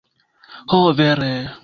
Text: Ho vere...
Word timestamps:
Ho 0.71 0.81
vere... 1.03 1.31